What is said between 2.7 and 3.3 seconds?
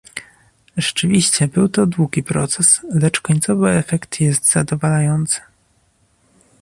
lecz